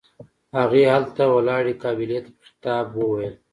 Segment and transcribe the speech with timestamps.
[0.57, 3.35] هغې هلته ولاړې قابلې ته په خطاب وويل.